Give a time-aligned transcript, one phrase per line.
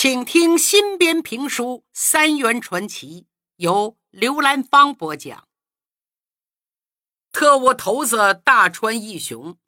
[0.00, 3.22] 请听新编评书《三元传奇》，
[3.56, 5.48] 由刘兰芳播讲。
[7.32, 9.58] 特务头子大川义雄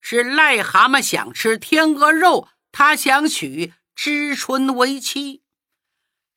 [0.00, 5.42] 是癞蛤蟆想吃天鹅肉，他想娶知春为妻。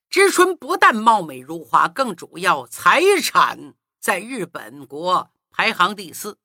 [0.09, 6.37] 知春不但貌美如花，更主要财产在日本国排行第四。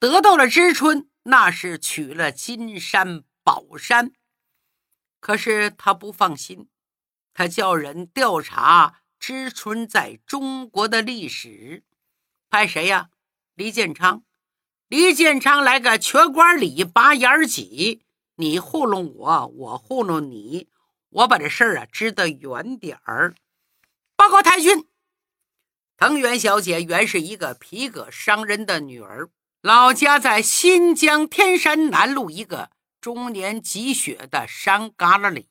[0.00, 4.12] 得到了知春，那是娶了金山宝山。
[5.20, 6.68] 可是他不放心，
[7.34, 11.84] 他叫人调查知春在中国的历史，
[12.48, 13.10] 派谁呀？
[13.54, 14.22] 李建昌。
[14.88, 18.02] 李建昌来个瘸瓜里拔眼儿几，
[18.36, 20.68] 你糊弄我，我糊弄你，
[21.10, 23.34] 我把这事儿啊知得远点儿。
[24.16, 24.86] 报告太君，
[25.96, 29.28] 藤原小姐原是一个皮革商人的女儿，
[29.60, 32.70] 老家在新疆天山南路一个。
[33.00, 35.48] 中年积雪的山旮旯里，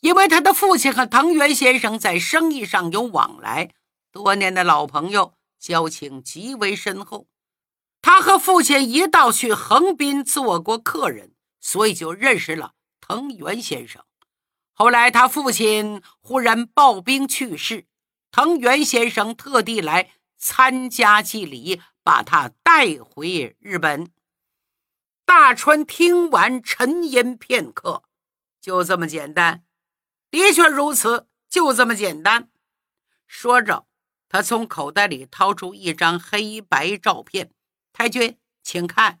[0.00, 3.70] 因为他的父亲和藤原先生在生意上有往来，
[4.10, 7.26] 多年的老朋友，交情极为深厚。
[8.02, 14.02] 他和父亲一道去横滨做过客人，所以就认识了藤原先生。
[14.72, 17.84] 后来他父亲忽然暴病去世，
[18.32, 24.10] 藤原先生特地来参加祭礼，把他带回日本。
[25.32, 28.02] 大川听完，沉吟片刻，
[28.60, 29.62] 就这么简单。
[30.28, 32.50] 的确如此，就这么简单。
[33.28, 33.86] 说着，
[34.28, 37.52] 他从口袋里掏出一张黑白照片。
[37.92, 39.20] 太君，请看，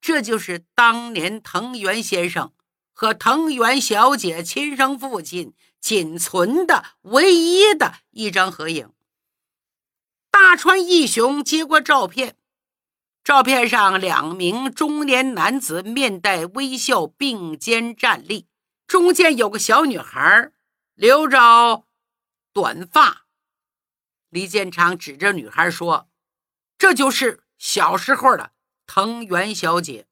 [0.00, 2.52] 这就是当年藤原先生
[2.92, 8.92] 和藤原小姐亲生父亲仅存的唯一的一张合影。
[10.30, 12.36] 大川义雄接过照片。
[13.28, 18.48] 照片上，两名中年男子面带微笑，并肩站立。
[18.86, 20.50] 中间有个小女孩，
[20.94, 21.84] 留着
[22.54, 23.26] 短发。
[24.30, 26.08] 李建昌指着女孩说
[26.78, 28.52] ：“这就是小时候的
[28.86, 30.06] 藤原小姐。”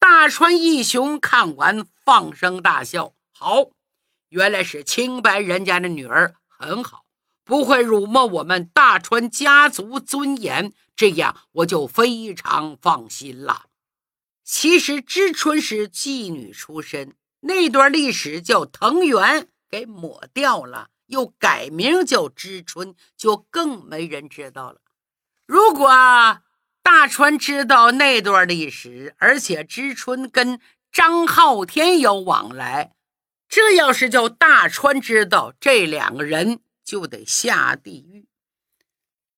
[0.00, 3.72] 大川义雄看完，放声大笑：“好，
[4.30, 7.04] 原来是清白人家的女儿，很好。”
[7.46, 13.66] 不会辱没我们大川家族尊严，这样我就非常放心了。
[14.42, 24.80] 其实知春是妓女出身，那段历史叫藤原给抹掉了，又改名叫知春，就更没人知道了。
[25.46, 25.88] 如果
[26.82, 32.96] 大川知道那段历史，而且知春跟张浩天有往来，
[33.48, 36.58] 这要是叫大川知道，这两个人。
[36.86, 38.28] 就得下地狱。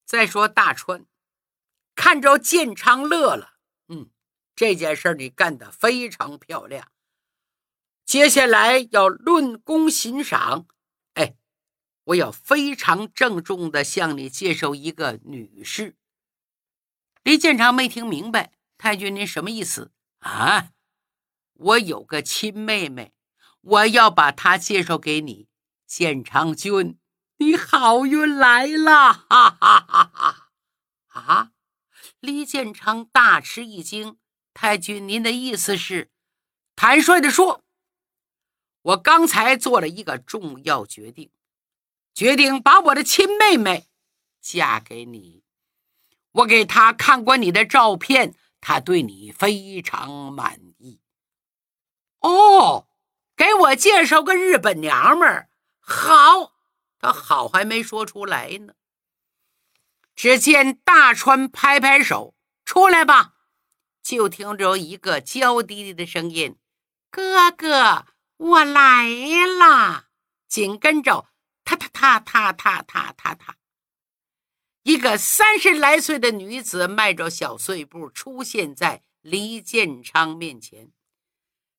[0.04, 1.06] 再说大川，
[1.94, 3.54] 看着建昌乐了，
[3.88, 4.10] 嗯，
[4.54, 6.92] 这件事你干得非常漂亮。
[8.04, 10.66] 接下来要论功行赏，
[11.14, 11.36] 哎，
[12.04, 15.96] 我要非常郑重的向你介绍一个女士。
[17.22, 20.72] 李建昌没听明白，太君您什么意思啊？
[21.54, 23.12] 我有个亲妹妹，
[23.60, 25.48] 我要把她介绍给你，
[25.86, 26.97] 建昌君。
[27.40, 29.12] 你好运来了！
[29.12, 30.50] 哈哈哈哈！
[31.06, 31.52] 啊！
[32.18, 34.18] 李建昌大吃一惊。
[34.52, 36.10] 太君，您的意思是？
[36.74, 37.62] 坦率的说，
[38.82, 41.30] 我刚才做了一个重要决定，
[42.12, 43.86] 决定把我的亲妹妹
[44.40, 45.44] 嫁给你。
[46.32, 51.00] 我给她看过你的照片，她对你非常满意。
[52.18, 52.88] 哦，
[53.36, 56.57] 给我介绍个日本娘们儿，好。
[56.98, 58.74] 他好还没说出来呢，
[60.16, 62.34] 只见大川拍拍手
[62.66, 63.34] ：“出来吧！”
[64.02, 66.56] 就听着一个娇滴滴的声音
[67.10, 69.06] ：“哥哥，我来
[69.58, 70.08] 啦！”
[70.48, 71.28] 紧跟着，
[71.62, 73.56] 踏踏踏踏踏踏踏踏，
[74.82, 80.90] 一个三十来岁的女子迈着小碎步出现在李建昌面前。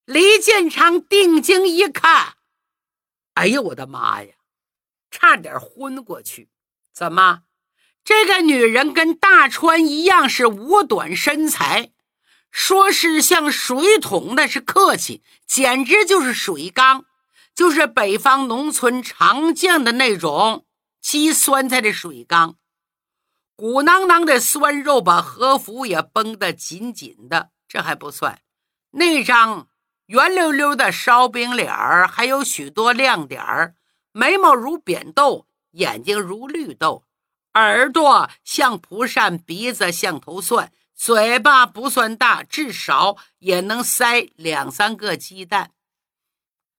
[0.06, 2.38] 李建昌定睛一看
[3.34, 4.36] ：“哎呀，我的妈呀！”
[5.20, 6.50] 差点昏过去，
[6.94, 7.42] 怎么？
[8.06, 11.92] 这个女人跟大川一样是五短身材，
[12.50, 17.04] 说是像水桶那是客气，简直就是水缸，
[17.54, 20.66] 就是北方农村常见的那种
[21.02, 22.56] 积酸菜的水缸，
[23.58, 27.50] 鼓囊囊的酸肉把和服也绷得紧紧的。
[27.68, 28.40] 这还不算，
[28.92, 29.68] 那张
[30.06, 33.76] 圆溜溜的烧饼脸儿还有许多亮点儿。
[34.12, 37.06] 眉毛如扁豆，眼睛如绿豆，
[37.54, 45.72] 耳朵像蒲扇，鼻子像头蒜，嘴巴不算大，至少也能塞两三个鸡蛋。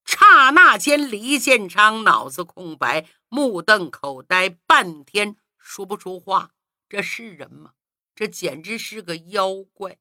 [0.04, 6.50] 刹那间，李建昌脑子空白，目瞪口呆，半天说不出话。
[6.88, 7.72] 这是人吗？
[8.14, 9.98] 这简直是个妖怪！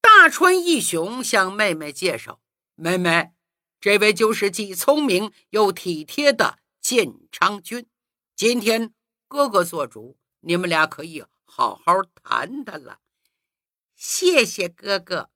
[0.00, 2.40] 大川义雄向妹妹介绍
[2.76, 3.32] ：“妹妹，
[3.86, 7.86] 这位就是既聪明又体贴的建昌君。
[8.34, 8.92] 今天
[9.28, 11.92] 哥哥做主，你们俩可以好好
[12.24, 12.98] 谈谈了。”
[13.94, 15.30] 谢谢哥哥。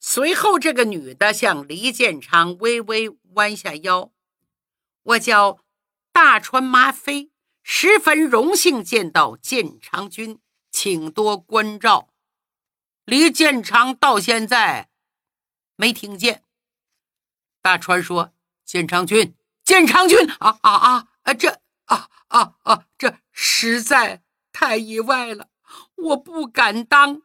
[0.00, 4.12] 随后，这个女的向黎建昌微微弯下腰
[5.04, 5.58] ：“我叫
[6.10, 7.30] 大川麻妃，
[7.62, 10.40] 十分荣幸见到建昌君，
[10.70, 12.08] 请多关照。”
[13.04, 14.88] 黎建昌到现在
[15.76, 16.47] 没听见。
[17.60, 18.32] 大川说
[18.64, 19.34] ：“建昌君，
[19.64, 21.08] 建昌君啊啊啊！
[21.22, 22.84] 啊这啊啊啊！
[22.96, 24.22] 这实在
[24.52, 25.48] 太意外了，
[25.96, 27.22] 我不敢当。”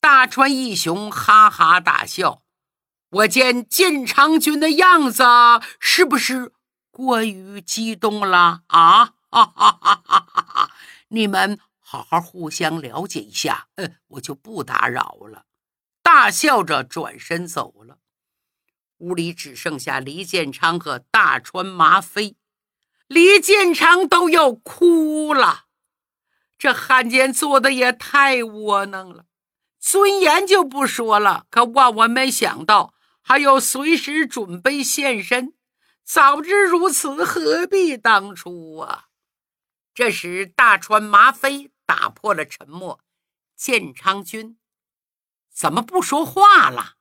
[0.00, 2.42] 大川义雄哈哈大笑。
[3.10, 5.24] 我见建昌君的样子，
[5.78, 6.52] 是不是
[6.90, 9.14] 过于激动了啊？
[9.30, 10.70] 哈哈哈哈哈！
[11.08, 15.44] 你们好好互相了解一下，嗯，我就不打扰了。
[16.02, 17.98] 大笑着转身走了。
[18.98, 22.36] 屋里只剩下李建昌和大川麻妃。
[23.06, 25.66] 李建昌都要哭了。
[26.58, 29.26] 这汉奸做的也太窝囊了。
[29.78, 35.54] 尊严就不说了，可万万没想到还要随时准备现身。
[36.02, 39.06] 早知如此，何必当初啊！
[39.94, 43.00] 这时，大川麻妃打破了沉默
[43.56, 44.58] ：“建昌君，
[45.52, 46.95] 怎么不说话了？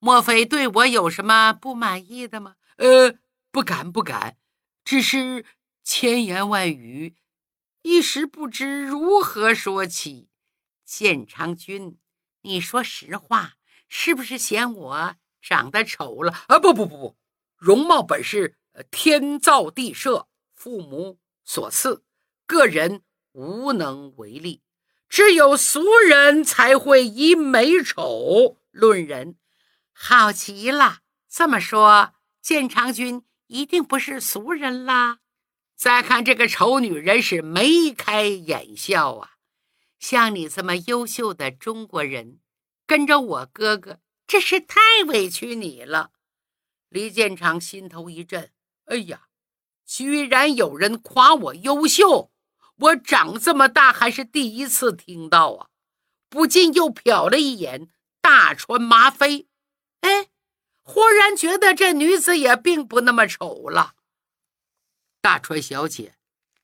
[0.00, 3.14] 莫非对我有什么不满意的吗？”“呃，
[3.52, 4.36] 不敢，不敢，
[4.84, 5.44] 只是
[5.84, 7.14] 千言万语，
[7.82, 10.28] 一时不知如何说起。”
[10.84, 11.98] 建昌君。
[12.42, 13.56] 你说实话，
[13.86, 16.58] 是不是嫌我长得丑了啊？
[16.58, 17.16] 不不不不，
[17.56, 18.56] 容貌本是
[18.90, 22.02] 天造地设，父母所赐，
[22.46, 24.62] 个人无能为力。
[25.08, 29.36] 只有俗人才会以美丑论人。
[29.92, 35.18] 好极了，这么说，建昌君一定不是俗人啦。
[35.76, 39.32] 再看这个丑女人，是眉开眼笑啊。
[39.98, 42.40] 像你这么优秀的中国人，
[42.86, 46.12] 跟着我哥哥，真是太委屈你了。
[46.88, 48.50] 李建昌心头一震，
[48.86, 49.24] 哎呀，
[49.84, 52.32] 居然有人夸我优秀，
[52.76, 55.66] 我长这么大还是第一次听到啊！
[56.30, 57.90] 不禁又瞟了一眼
[58.22, 59.48] 大川麻妃，
[60.00, 60.28] 哎，
[60.82, 63.94] 忽然觉得这女子也并不那么丑了。
[65.20, 66.16] 大川小姐，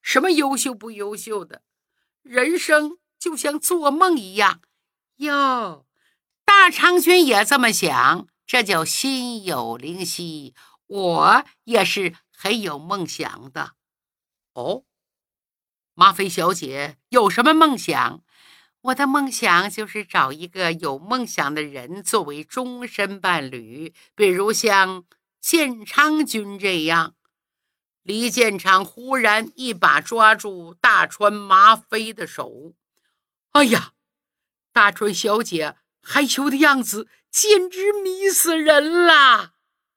[0.02, 1.62] 什么优秀不优秀的，
[2.22, 2.98] 人生。
[3.18, 4.60] 就像做梦一样，
[5.16, 5.86] 哟，
[6.44, 10.54] 大长君也这么想，这叫心有灵犀。
[10.86, 13.72] 我也是很有梦想的。
[14.52, 14.84] 哦，
[15.94, 18.22] 马飞小姐有什么梦想？
[18.86, 25.04] 我的梦想就是找一个有梦想的人作为终身伴侣，比如像
[25.40, 27.16] 建昌君这样。
[28.02, 32.74] 李建昌忽然一把抓住大川麻妃的手。
[33.50, 33.94] 哎呀，
[34.72, 39.54] 大川小姐害羞的样子简直迷死人了。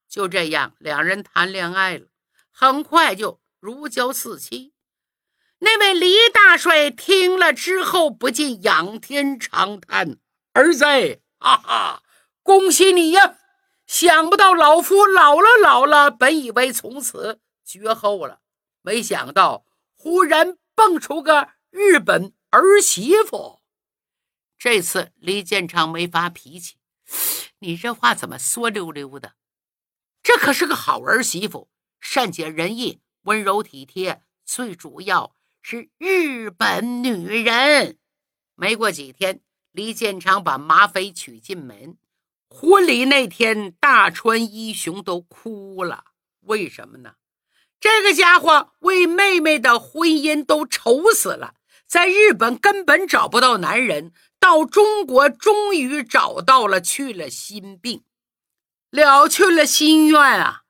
[0.07, 2.07] 就这样，两人谈恋爱了，
[2.49, 4.73] 很快就如胶似漆。
[5.59, 10.17] 那位李大帅听了之后，不禁仰天长叹
[10.53, 10.85] ：“儿子，
[11.37, 12.03] 哈哈，
[12.43, 13.37] 恭喜你呀！
[13.85, 18.39] 想不到老夫老了老了，本以为从此绝后了，
[18.81, 23.61] 没想到忽然蹦出个日本。”儿媳妇，
[24.57, 26.77] 这次李建昌没发脾气。
[27.59, 29.33] 你这话怎么酸溜溜的？
[30.23, 35.35] 这可是个好儿媳妇，善解人意，温柔体贴，最主要
[35.71, 37.99] 是日本女人。
[38.55, 41.95] 没过几天，李建昌把马匪娶进门。
[42.49, 46.05] 婚礼那天，大川一雄都哭了。
[46.41, 47.11] 为什么呢？
[47.79, 51.53] 这个家伙为妹妹的婚姻都愁死了。
[51.85, 58.03] 在日本根本找不到男人，到中国终于找到了，去了心病，
[58.89, 60.63] 了去了心愿啊！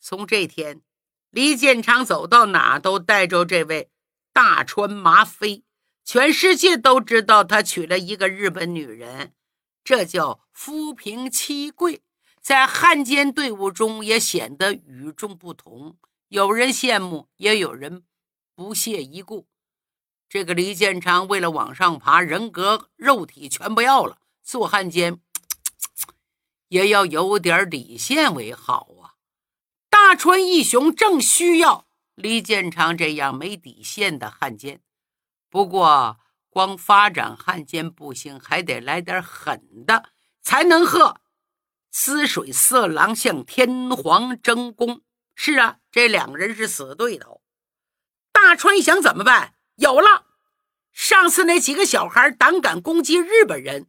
[0.00, 0.80] 从这天，
[1.28, 3.90] 李建昌走到哪都带着这位
[4.36, 5.64] 大川麻妃，
[6.04, 9.32] 全世界都知道他娶了一个日本女人，
[9.82, 12.02] 这叫夫平妻贵，
[12.42, 15.96] 在汉奸队伍中也显得与众不同，
[16.28, 18.04] 有人羡慕，也有人
[18.54, 19.48] 不屑一顾。
[20.28, 25.18] 这个李建昌为了往上爬，人格、肉体全不要了，做汉奸
[26.68, 29.16] 也要有点底线为好啊。
[29.88, 31.85] 大川义雄正需要
[32.16, 34.80] 李建昌这样没底线的汉奸。
[35.50, 36.18] 不过，
[36.48, 40.10] 光发展汉奸不行，还得来点狠的，
[40.42, 41.20] 才能和
[41.90, 45.02] 滋水色狼向天皇争功。
[45.34, 47.42] 是啊，这两个人是死对头。
[48.32, 49.52] 大川一想怎么办？
[49.76, 50.24] 有了，
[50.92, 53.88] 上次那几个小孩胆敢攻击日本人，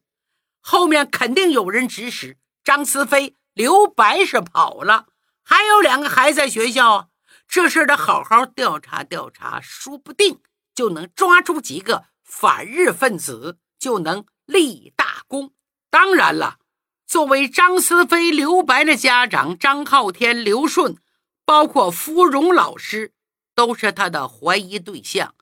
[0.60, 2.38] 后面肯定有人指使。
[2.62, 5.08] 张思飞、刘白是跑了，
[5.42, 7.07] 还有两个还在学校啊。
[7.48, 10.39] 这事得好好调查调查，说不定
[10.75, 15.54] 就能抓住几个反日分子，就能立大功。
[15.89, 16.60] 当然了，
[17.06, 20.98] 作为张思飞、刘白的家长，张浩天、刘顺。
[21.46, 23.13] 包括芙蓉老师
[23.56, 25.34] 都是他的怀疑对象。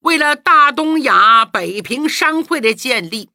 [0.00, 3.30] 为了大东亚北平商会的建立，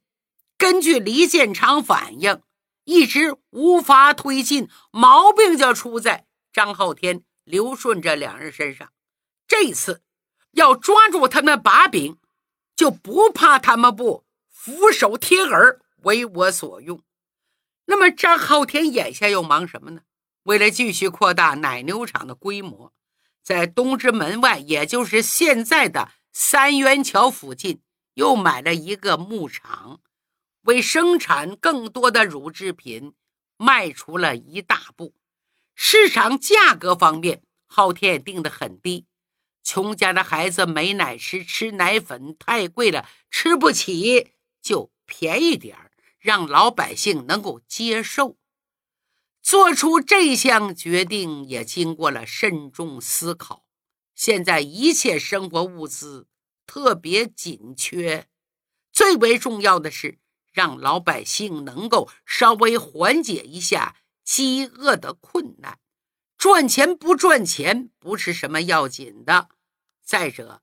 [0.58, 2.42] 根据李建昌反映，
[2.84, 8.92] 一直无法推进，毛病就出在张浩天、刘顺这两人身上。
[9.46, 10.02] 这次
[10.52, 12.18] 要抓住他们把柄，
[12.76, 17.02] 就不怕他们不俯首贴耳，为我所用。
[17.86, 20.02] 那么张浩天眼下又忙什么呢？
[20.42, 22.92] 为了继续扩大奶牛场的规模，
[23.42, 27.80] 在东直门外，也就是现在的三元桥附近，
[28.14, 30.00] 又买了一个牧场，
[30.62, 33.14] 为生产更多的乳制品
[33.56, 35.14] 迈出了一大步。
[35.80, 39.06] 市场价格方面，昊天也定得很低，
[39.62, 48.36] 穷家的孩子没奶吃，吃奶粉太贵了，吃不起，就便宜点儿，让老百姓能够接受。
[49.40, 53.64] 做出这项决定也经过了慎重思考。
[54.16, 56.26] 现在一切生活物资
[56.66, 58.26] 特别紧缺，
[58.92, 60.18] 最为重要的是
[60.52, 63.94] 让老百姓能够稍微缓解一下
[64.28, 65.78] 饥饿的困难。
[66.36, 69.48] 赚钱不赚钱不是什么要紧的。
[70.04, 70.60] 再者，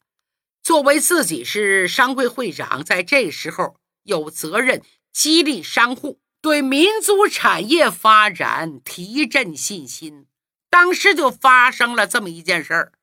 [0.62, 6.22] 作为自己是商会会长，在这时候有责任激励商户。
[6.42, 10.28] 对民族产业发展提振信心。
[10.70, 12.94] 当时就发生了这么一件事儿：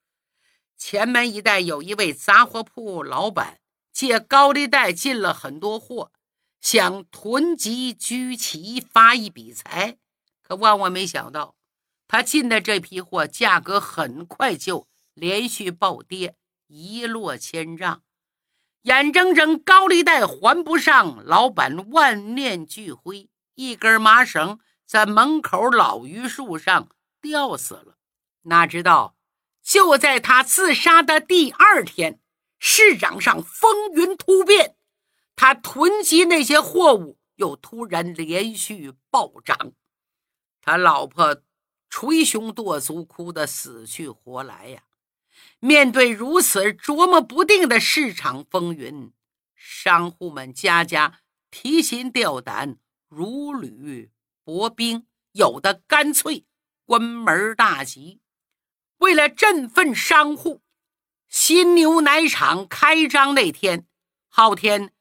[0.78, 3.58] 前门一带有一位杂货铺老板
[3.92, 6.12] 借高利贷进了很多货，
[6.60, 9.98] 想囤积居奇发一笔财。
[10.56, 11.54] 万万没想到，
[12.06, 18.02] 他进的这批货价格很快就连续暴跌，一落千丈。
[18.82, 23.28] 眼睁睁高利贷还不上，老板万念俱灰。
[23.54, 26.88] 一根麻绳在门口老榆树上
[27.20, 27.96] 吊死了。
[28.42, 29.14] 哪知道，
[29.62, 32.18] 就在他自杀的第二天，
[32.58, 34.74] 市场上风云突变，
[35.36, 39.72] 他囤积那些货物又突然连续暴涨，
[40.62, 41.42] 他老婆
[41.90, 44.84] 捶胸跺足，哭得死去活来呀！
[45.58, 49.12] 面对如此琢磨不定的市场风云，
[49.56, 52.78] 商户们家家提心吊胆。
[53.08, 54.10] 如履
[54.44, 56.46] 薄冰，有的干脆
[56.86, 58.20] 关门大吉。
[58.98, 60.62] 为了振奋商户，
[61.28, 63.86] 新牛奶厂开张那天，
[64.28, 64.92] 昊天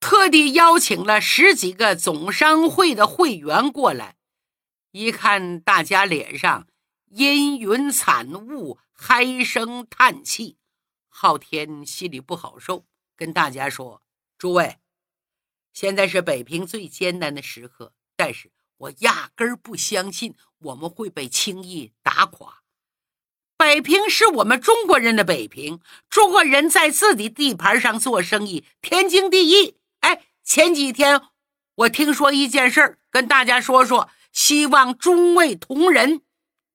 [0.00, 4.16] 特地邀请了十几个总商会的会员过来。
[4.92, 6.66] 一看大家脸上
[7.06, 10.58] 阴云惨雾，唉声叹气，
[11.08, 12.84] 昊天心里不好受，
[13.16, 14.02] 跟大家说
[14.36, 14.76] ：“诸位。”
[15.72, 22.60] 现在是北平最艰难的时刻，但是我压根儿不相信我们会被轻易打垮。
[23.56, 25.80] 北平是我们中国人的北平，
[26.10, 29.78] 中国人在自己地盘上做生意天经地义。
[30.00, 31.22] 哎，前几天
[31.76, 36.22] 我听说一件事儿，跟大家说说，希望诸位同仁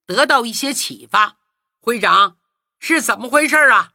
[0.06, 1.38] 得到一些启发。
[1.80, 2.38] 会长
[2.80, 3.92] 是怎么回事啊？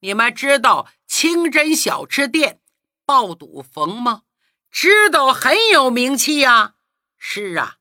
[0.00, 2.60] 你们知道清真小吃店
[3.04, 4.22] 爆肚冯吗？
[4.70, 6.74] 知道很有名气呀，
[7.16, 7.78] 是啊，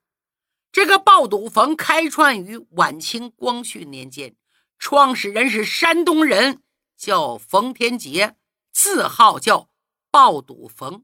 [0.71, 4.35] 这个爆肚冯开创于晚清光绪年间，
[4.79, 6.63] 创始人是山东人，
[6.95, 8.37] 叫冯天杰，
[8.71, 9.69] 字号叫
[10.09, 11.03] 爆肚冯。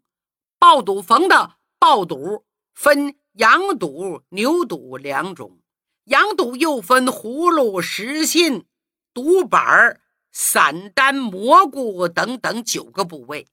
[0.57, 5.59] 爆肚冯的爆肚分羊肚、牛肚两种，
[6.05, 8.67] 羊肚又分葫芦、实心、
[9.11, 9.99] 肚板、
[10.31, 13.47] 散丹、蘑菇等等九个部位。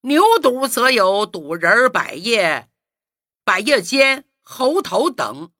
[0.00, 2.68] 牛肚则有肚仁、百叶、
[3.44, 5.52] 百叶尖、猴头等，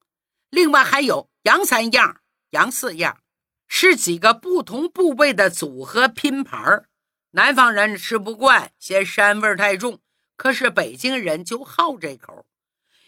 [0.50, 3.20] 另外还有羊三样、羊四样，
[3.68, 6.88] 是几个不同部位的组合拼盘
[7.30, 10.00] 南方人吃不惯，嫌膻味太重，
[10.36, 12.44] 可是北京人就好这口。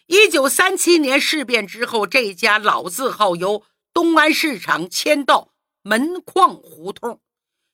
[0.08, 5.50] 一九三七年事变之后，这家老字号由东安市场迁到
[5.82, 7.20] 门框胡同。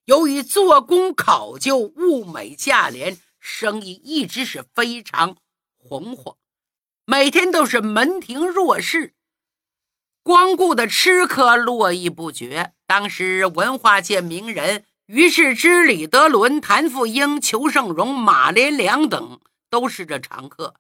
[0.07, 5.37] 由于做工考究、物美价廉，生意一直是非常
[5.77, 6.37] 红火，
[7.07, 9.15] 每天都是门庭若市，
[10.25, 12.73] 光顾的吃客络绎不绝。
[12.89, 19.39] 当时文化界名人于世之、李德伦、谭富英、裘盛戎、马连良等
[19.71, 20.75] 都是这常客。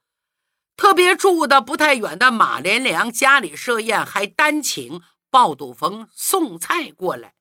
[0.76, 5.00] 特别住的不太远的马连良家里设宴，还单请
[5.30, 7.34] 鲍笃冯送菜过来。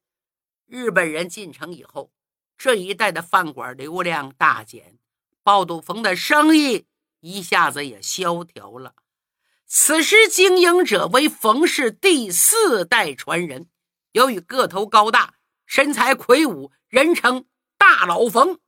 [0.66, 2.12] 日本人进城以后，
[2.58, 4.98] 这一带的饭馆流量大减，
[5.44, 6.86] 鲍笃冯的生意
[7.22, 8.94] 一下子也萧条了。
[9.66, 13.68] 此时经营者为冯氏第四代传人，
[14.12, 15.36] 由于个头高大，
[15.66, 17.46] 身材魁梧，人称
[17.78, 18.60] 大老冯。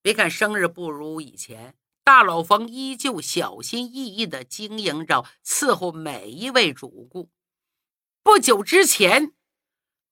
[0.00, 1.76] 别看生日不如以前。
[2.10, 7.30] 大老冯依旧小心翼翼地经营着，伺候每一位主顾。
[8.24, 9.32] 不久之前，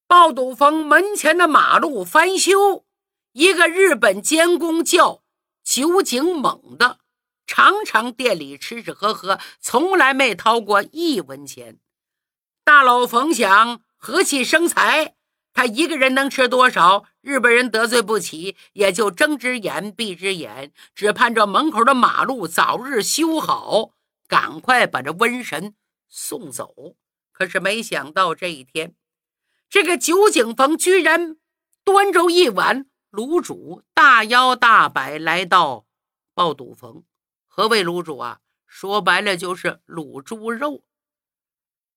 [0.06, 2.86] 鲍笃逢门前的马路翻修，
[3.32, 5.24] 一个日本监工叫
[5.64, 7.00] 酒井猛的，
[7.48, 11.80] 常常店里吃吃喝喝，从来没掏过一文钱。
[12.62, 15.16] 大老冯想和气生财。
[15.52, 17.04] 他一个人能吃多少？
[17.20, 23.90] 日本人得罪不起，也就睁只眼闭只眼，只盼着门口的马路早日修好，
[24.28, 25.74] 赶快把这瘟神
[26.08, 26.96] 送走。
[27.32, 28.94] 可是没想到这一天，
[29.68, 31.36] 这个酒井逢居然
[31.84, 35.86] 端着一碗卤煮，大摇大摆来到
[36.34, 37.02] 爆肚房。
[37.46, 38.40] 何谓卤煮啊？
[38.66, 40.84] 说白了就是卤猪肉。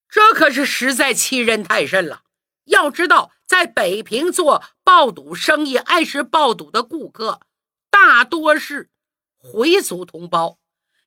[0.08, 2.24] 这可是实在欺人太甚了。
[2.66, 7.42] 要知道，在北平做爆肚生意、爱吃爆肚的顾客，
[7.90, 8.90] 大多是
[9.38, 10.60] 回族同胞。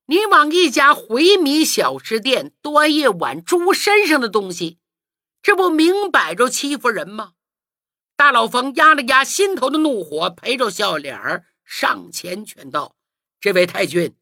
[0.06, 4.78] 你往一家回民小吃店端一碗猪身上的东西，
[5.40, 7.32] 这不明摆着欺负人吗？
[8.16, 12.94] 大老冯压了压心头的怒火，陪着笑脸儿上前劝道
[13.40, 14.14] ：“这位太君，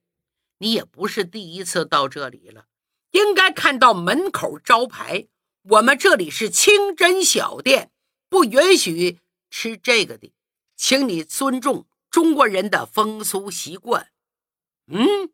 [0.59, 2.67] 你也不是第一次到这里了，
[3.11, 5.27] 应该看到门口招牌。”
[5.65, 7.93] 我们这里是清真小店，
[8.29, 10.33] 不允许吃这个的，
[10.75, 14.09] 请你尊重中国人的风俗习惯。
[14.89, 15.31] 嗯，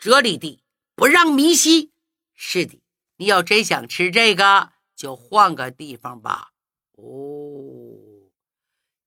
[0.00, 0.60] 这里的
[0.96, 1.92] 不让米稀。
[2.34, 2.82] 是的，
[3.18, 6.50] 你要真想吃这个，就换个地方吧。
[6.96, 7.94] 哦，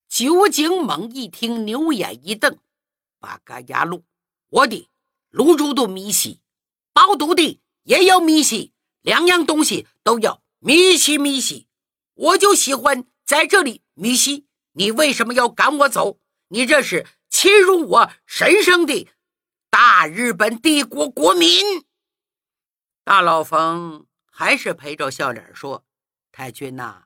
[0.07, 2.57] 酒井猛一听，牛眼一瞪
[3.19, 4.05] ：“八嘎呀路，
[4.47, 4.87] 我的
[5.31, 6.39] 卤猪都米稀，
[6.93, 8.71] 包肚的也有米稀。”
[9.03, 11.67] 两样东西都要咪西咪西，
[12.13, 14.47] 我就喜欢在这里咪西。
[14.71, 16.21] 你为什么要赶我走？
[16.47, 19.05] 你这是欺辱我神圣的
[19.69, 21.83] 大日本帝国国民！
[23.03, 25.83] 大老冯还是陪着笑脸说
[26.31, 27.03] ：“太君呐，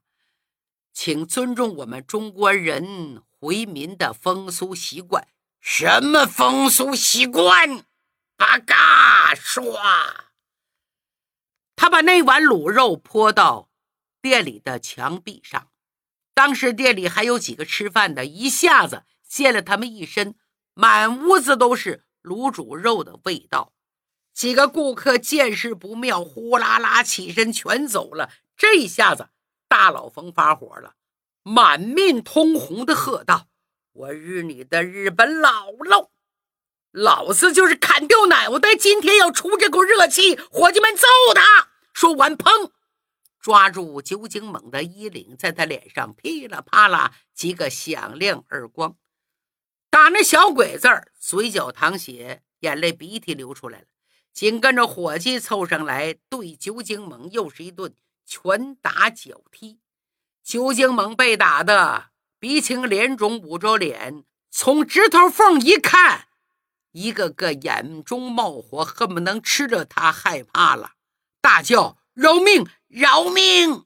[0.94, 5.28] 请尊重我们中国人回民的风俗习惯。
[5.60, 7.84] 什么风俗习惯？
[8.38, 10.28] 八嘎刷！”
[11.76, 13.70] 他把那碗卤肉泼到
[14.22, 15.70] 店里的墙壁上，
[16.34, 20.36] 当时店里还有几个吃饭的，一下子溅了他们一身，
[20.74, 23.74] 满屋子都是卤煮肉的味道。
[24.34, 28.32] 几个顾客见势不妙，呼啦啦起身全走了。
[28.56, 29.30] 这下子，
[29.68, 30.94] 大老冯发火了，
[31.44, 33.48] 满面通红的喝道
[33.92, 36.10] ：“我日你的日本姥姥！”
[36.92, 40.38] 老子就是砍掉脑袋，今天要出这股热气！
[40.52, 41.70] 伙计们，揍他！
[41.94, 42.72] 说完，砰，
[43.40, 48.98] 抓住酒井猛的衣领，在他脸上噼里啪啦几个响亮耳光，
[49.90, 53.86] 打那小鬼子嘴角淌血，眼泪鼻涕流出来了。
[54.34, 59.80] 紧跟着，伙计凑上来，对酒井猛又是一顿拳打脚踢。
[60.44, 66.28] 酒井猛被打的鼻青脸肿，捂着脸，从指头缝一看。
[66.92, 70.92] 一个个眼中冒火，恨不能吃了他，害怕了，
[71.42, 72.68] 大叫：“饶命！
[72.88, 73.86] 饶命！”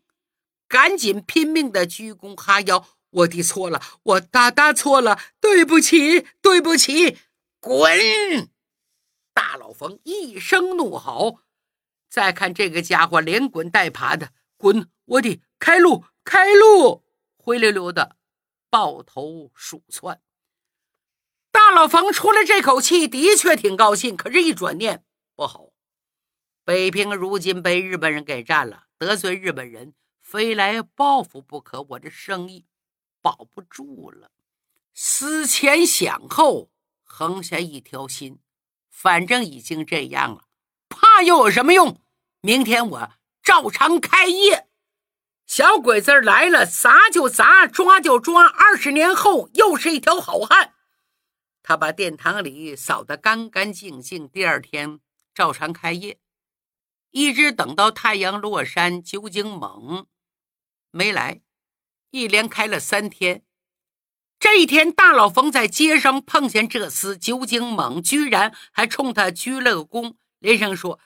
[0.68, 7.20] 赶紧拼命的鞠躬哈腰：“我的错了，我大大错了，对不起，对不起！”
[7.62, 8.50] 滚！
[9.34, 11.39] 大老冯一声怒吼，
[12.10, 17.04] 再看这个家伙连滚带爬的滚，我的开路，开路！
[17.38, 18.18] 灰溜溜的
[18.70, 20.20] 抱头鼠窜。
[21.76, 24.16] 老冯出了这口气，的确挺高兴。
[24.16, 25.04] 可是，一转念
[25.36, 25.72] 不好，
[26.64, 31.82] 北平如今被日本人给占了，得罪日本人，非来报复不可。
[31.90, 32.66] 我这生意
[33.22, 34.32] 保不住了。
[34.94, 36.70] 思前想后，
[37.04, 38.40] 横下一条心，
[38.90, 40.46] 反正已经这样了，
[40.88, 42.00] 怕又有什么用？
[42.40, 43.10] 明天我
[43.44, 44.70] 照常开业。
[45.46, 48.48] 小鬼子来了，砸就砸，抓就抓。
[48.48, 50.75] 二十年后，又是一条好汉。
[51.67, 54.30] 他把殿堂里扫得干干净净。
[54.30, 54.99] 第二天
[55.34, 56.19] 照常开业，
[57.10, 60.06] 一直等到太阳落山，酒井猛
[60.91, 61.41] 没来，
[62.12, 63.43] 一连开了三天。
[64.38, 70.99] 这一天，大老冯在街上碰见这厮酒井猛，居然还冲他鞠了个躬，连声说：“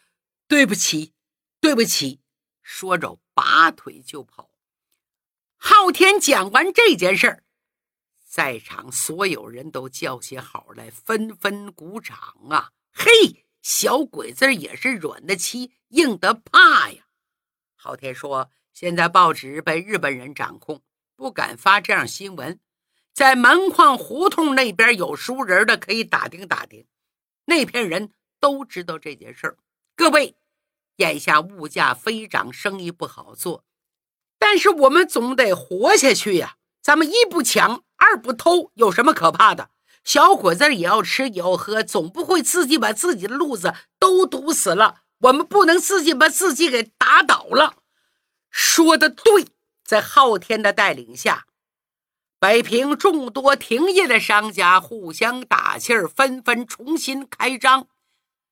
[0.50, 1.14] 对不起，
[1.62, 2.20] 对不起。”
[2.62, 3.22] 说着。
[3.40, 4.52] 拔腿就跑。
[5.56, 7.44] 昊天讲完这件事儿，
[8.30, 12.16] 在场所有人都叫起好来，纷纷鼓掌
[12.52, 12.70] 啊！
[12.92, 17.08] 嘿，小鬼子也是软的欺，硬的怕呀。
[17.76, 20.84] 昊天说：“现在报纸被日本人掌控，
[21.16, 22.60] 不敢发这样新闻。
[23.14, 26.86] 在门框胡同那边有熟人的，可以打听打听。
[27.46, 29.58] 那片人都知道这件事儿。
[29.96, 30.36] 各位。”
[30.98, 33.64] 眼下物价飞涨，生意不好做，
[34.38, 36.58] 但是我们总得活下去呀。
[36.82, 39.70] 咱们一不抢，二不偷，有什么可怕的？
[40.04, 45.02] 小伙子也要吃，也要喝，总不会自己把自己的路子都堵死了。
[45.20, 47.76] 我们不能自己把自己给打倒了。
[48.50, 49.48] 说的对，
[49.84, 51.46] 在昊天的带领下，
[52.40, 57.88] 北平众多停业的商家互相打气儿，纷纷重新开张。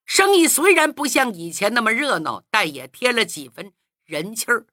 [0.04, 3.72] 生意虽然不像以前那么热闹，但也添了几分
[4.04, 4.66] 人气儿。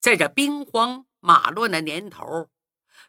[0.00, 2.48] 在这兵荒马乱的年头，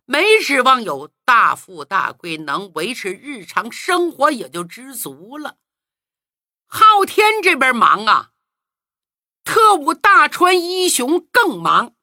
[0.06, 5.58] 没指望有大富大贵，能维持日常生活也就知足了。
[6.68, 8.32] 昊天这边忙啊，
[9.44, 11.96] 特务大川一雄更忙。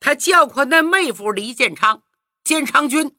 [0.00, 2.02] 他叫唤那妹夫李建昌、
[2.44, 3.16] 建昌军，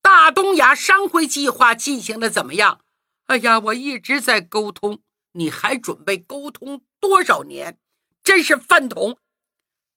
[0.00, 2.80] 大东亚商会计划进行的怎么样？
[3.26, 5.02] 哎呀，我一直在沟通。
[5.32, 7.78] 你还准备沟通多少年？
[8.22, 9.16] 真是饭桶！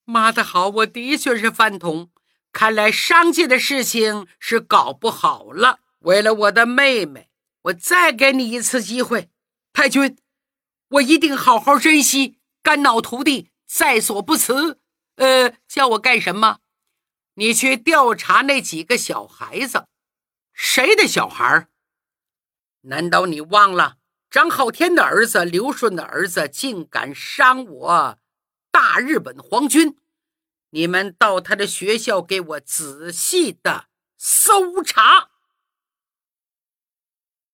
[0.06, 2.10] 妈的好，我的确是饭桶。
[2.56, 5.82] 看来商界的事情是搞不好了。
[6.00, 7.30] 为了我的妹妹，
[7.64, 9.30] 我再给你一次机会，
[9.74, 10.18] 太君，
[10.88, 12.40] 我一定好好珍惜。
[12.64, 14.80] 肝脑涂地，在所不辞。
[15.18, 16.60] 呃，叫我干什么？
[17.34, 19.88] 你去调查那几个小孩子。
[20.54, 21.68] 谁的小孩？
[22.84, 23.98] 难道你忘了？
[24.30, 28.20] 张浩天的儿子，刘顺的儿子，竟敢伤我
[28.72, 29.98] 大日本皇军！
[30.76, 33.86] 你们到他的学校给我仔细的
[34.18, 35.30] 搜查。